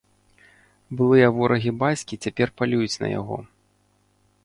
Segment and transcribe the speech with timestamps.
[1.01, 3.37] Былыя ворагі бацькі цяпер палююць на яго.